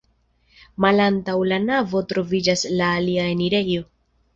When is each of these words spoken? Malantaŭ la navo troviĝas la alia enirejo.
Malantaŭ 0.85 1.37
la 1.53 1.61
navo 1.67 2.03
troviĝas 2.15 2.67
la 2.83 2.93
alia 2.99 3.33
enirejo. 3.39 3.91